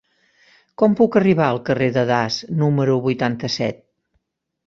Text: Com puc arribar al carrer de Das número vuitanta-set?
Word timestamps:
Com 0.81 0.95
puc 0.99 1.17
arribar 1.19 1.49
al 1.49 1.59
carrer 1.67 1.91
de 1.99 2.05
Das 2.11 2.39
número 2.61 2.97
vuitanta-set? 3.05 3.85